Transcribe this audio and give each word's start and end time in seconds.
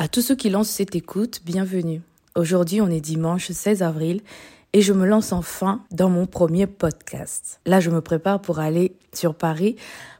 À 0.00 0.06
tous 0.06 0.22
ceux 0.22 0.36
qui 0.36 0.48
lancent 0.48 0.70
cette 0.70 0.94
écoute, 0.94 1.40
bienvenue. 1.44 2.02
Aujourd'hui, 2.36 2.80
on 2.80 2.88
est 2.88 3.00
dimanche 3.00 3.50
16 3.50 3.82
avril 3.82 4.20
et 4.72 4.80
je 4.80 4.92
me 4.92 5.04
lance 5.04 5.32
enfin 5.32 5.82
dans 5.90 6.08
mon 6.08 6.24
premier 6.24 6.68
podcast. 6.68 7.58
Là, 7.66 7.80
je 7.80 7.90
me 7.90 8.00
prépare 8.00 8.40
pour 8.40 8.60
aller 8.60 8.94
sur 9.12 9.34
Paris 9.34 9.74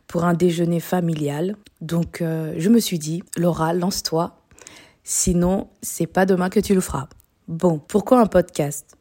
pour 0.09 0.25
un 0.25 0.35
déjeuner 0.35 0.81
familial. 0.81 1.55
Donc, 1.81 2.23
euh, 2.23 2.55
je 2.59 2.71
me 2.71 2.81
suis 2.81 2.99
dit, 2.99 3.23
Laura, 3.37 3.73
lance-toi. 3.73 4.37
Sinon, 5.05 5.69
c'est 5.81 6.09
pas 6.09 6.27
demain 6.27 6.51
que 6.51 6.59
tu 6.59 6.75
le 6.75 6.81
feras. 6.81 7.07
Bon, 7.47 7.79
pourquoi 7.79 8.19
un 8.19 8.27
podcast? 8.27 8.97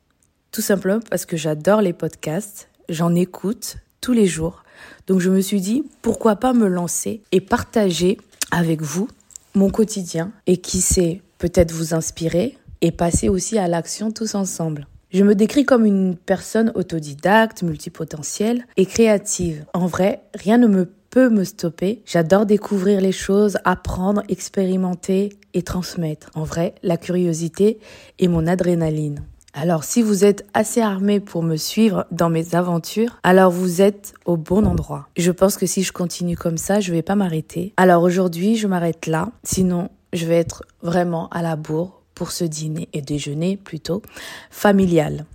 Tout 0.52 0.62
simplement 0.62 1.00
parce 1.10 1.26
que 1.26 1.38
j'adore 1.38 1.82
les 1.82 1.94
podcasts. 1.94 2.70
J'en 2.88 3.16
écoute 3.16 3.78
tous 4.00 4.14
les 4.14 4.28
jours. 4.28 4.64
Donc, 5.08 5.22
je 5.22 5.32
me 5.32 5.42
suis 5.42 5.60
dit, 5.60 5.84
pourquoi 6.04 6.36
pas 6.36 6.54
me 6.54 6.68
lancer 6.68 7.24
et 7.32 7.42
partager 7.42 8.20
avec 8.52 8.84
vous 8.84 9.08
mon 9.58 9.70
quotidien 9.70 10.32
et 10.46 10.58
qui 10.58 10.82
sait 10.82 11.22
peut-être 11.38 11.72
vous 11.72 11.94
inspirer 11.94 12.58
et 12.82 12.92
passer 12.92 13.28
aussi 13.28 13.58
à 13.58 13.68
l'action 13.68 14.12
tous 14.12 14.36
ensemble. 14.36 14.88
Je 15.12 15.24
me 15.24 15.36
décris 15.36 15.66
comme 15.66 15.86
une 15.86 16.16
personne 16.16 16.72
autodidacte, 16.76 17.64
multipotentielle 17.64 18.66
et 18.76 18.86
créative. 18.86 19.66
En 19.74 19.88
vrai, 19.88 20.22
rien 20.36 20.58
ne 20.58 20.68
me 20.68 20.90
peut 21.10 21.30
me 21.30 21.46
stopper. 21.46 22.02
J'adore 22.06 22.46
découvrir 22.46 23.02
les 23.02 23.14
choses, 23.14 23.58
apprendre, 23.64 24.24
expérimenter 24.28 25.30
et 25.54 25.62
transmettre. 25.62 26.30
En 26.36 26.44
vrai, 26.44 26.76
la 26.84 26.98
curiosité 26.98 27.80
est 28.20 28.28
mon 28.28 28.46
adrénaline. 28.46 29.24
Alors 29.60 29.84
si 29.84 30.04
vous 30.04 30.24
êtes 30.24 30.46
assez 30.54 30.82
armé 30.82 31.20
pour 31.20 31.42
me 31.42 31.56
suivre 31.56 32.06
dans 32.12 32.30
mes 32.30 32.54
aventures, 32.54 33.18
alors 33.24 33.50
vous 33.50 33.82
êtes 33.82 34.14
au 34.26 34.38
bon 34.38 34.68
endroit. 34.68 35.08
Je 35.18 35.32
pense 35.32 35.58
que 35.58 35.66
si 35.66 35.82
je 35.82 35.92
continue 35.92 36.38
comme 36.38 36.60
ça, 36.60 36.80
je 36.80 36.92
vais 36.92 37.02
pas 37.02 37.16
m'arrêter. 37.16 37.74
Alors 37.76 38.04
aujourd'hui, 38.04 38.56
je 38.56 38.68
m'arrête 38.68 39.08
là, 39.08 39.32
sinon 39.44 39.90
je 40.14 40.28
vais 40.28 40.38
être 40.38 40.64
vraiment 40.84 41.28
à 41.30 41.42
la 41.42 41.56
bourre 41.56 42.04
pour 42.14 42.30
ce 42.30 42.44
dîner 42.44 42.88
et 42.94 43.02
déjeuner 43.02 43.58
plutôt 43.58 44.04
familial. 44.52 45.26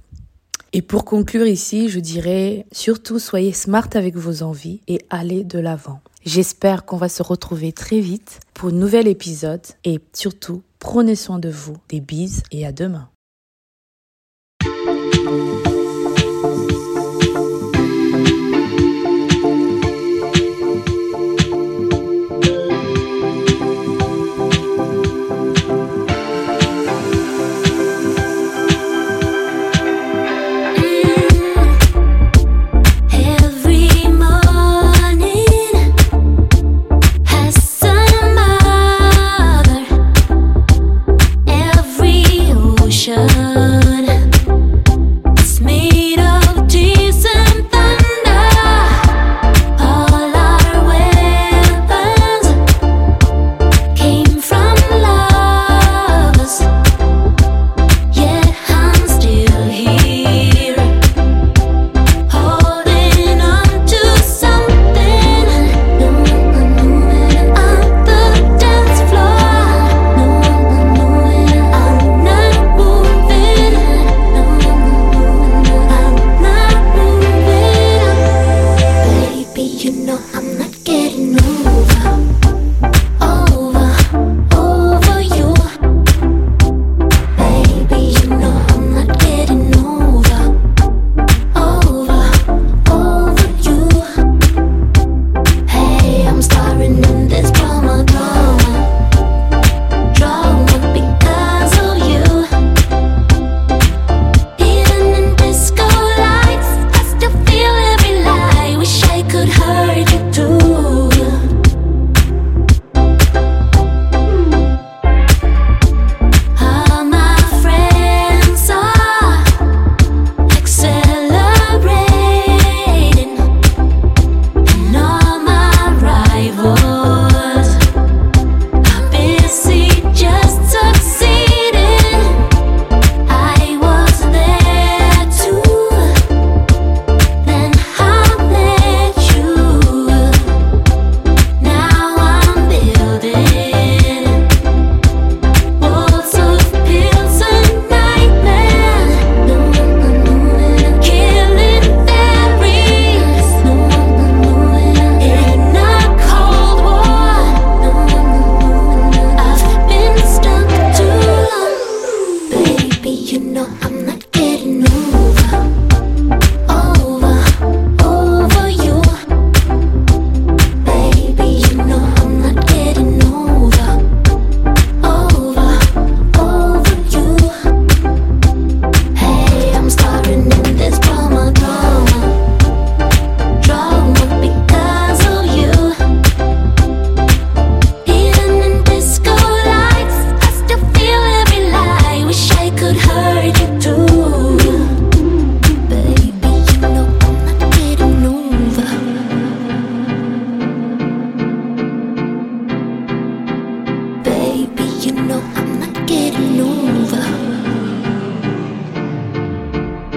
Et 0.72 0.82
pour 0.82 1.04
conclure 1.04 1.48
ici, 1.48 1.88
je 1.88 1.98
dirais 1.98 2.64
surtout 2.70 3.18
soyez 3.18 3.52
smart 3.52 3.88
avec 3.94 4.16
vos 4.16 4.44
envies 4.44 4.82
et 4.86 5.00
allez 5.10 5.42
de 5.42 5.58
l'avant. 5.58 6.00
J'espère 6.24 6.84
qu'on 6.84 6.96
va 6.96 7.08
se 7.08 7.24
retrouver 7.24 7.72
très 7.72 7.98
vite 7.98 8.38
pour 8.54 8.68
un 8.68 8.72
nouvel 8.72 9.08
épisode 9.08 9.66
et 9.82 9.98
surtout 10.12 10.62
prenez 10.78 11.16
soin 11.16 11.40
de 11.40 11.48
vous. 11.48 11.76
Des 11.88 12.00
bises 12.00 12.44
et 12.52 12.64
à 12.64 12.70
demain. 12.70 13.08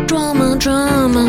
Drama, 0.08 0.56
drama. 0.58 1.26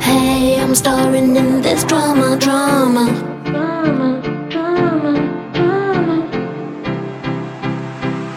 Hey, 0.00 0.58
I'm 0.60 0.74
starring 0.74 1.36
in 1.36 1.60
this 1.62 1.84
drama, 1.84 2.36
drama. 2.38 3.06
Drama, 3.44 4.22
drama, 4.50 5.12
drama. 5.52 6.16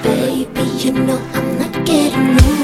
Baby, 0.04 0.62
you 0.84 0.92
know 0.92 1.20
I'm 1.34 1.60
not 1.60 1.86
getting 1.86 2.38
over. 2.46 2.61